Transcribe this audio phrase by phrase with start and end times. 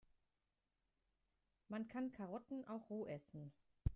[1.67, 3.53] Man kann Karotten auch roh essen.